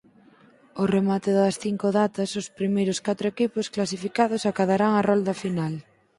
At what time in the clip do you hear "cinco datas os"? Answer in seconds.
1.63-2.47